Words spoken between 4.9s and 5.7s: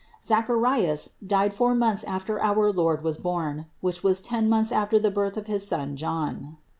the birth of his